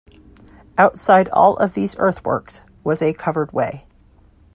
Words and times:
Outside 0.79 1.29
all 1.29 1.55
of 1.57 1.75
these 1.75 1.95
earthworks 1.99 2.61
was 2.83 3.03
a 3.03 3.13
covered 3.13 3.51
way. 3.51 3.85